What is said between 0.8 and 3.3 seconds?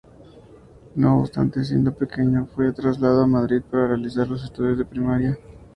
No obstante, siendo pequeño fue trasladado a